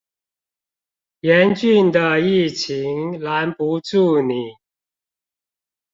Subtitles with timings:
[1.21, 4.33] 嚴峻的疫情攔不住你